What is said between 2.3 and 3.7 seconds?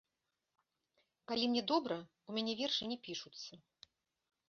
мяне вершы не пішуцца.